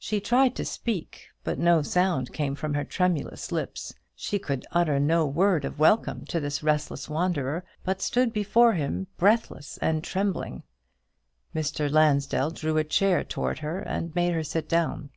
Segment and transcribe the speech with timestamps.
[0.00, 3.94] She tried to speak, but no sound came from her tremulous lips.
[4.16, 9.06] She could utter no word of welcome to this restless wanderer, but stood before him
[9.16, 10.64] breathless and trembling.
[11.54, 11.88] Mr.
[11.88, 15.10] Lansdell drew a chair towards her, and made her sit down.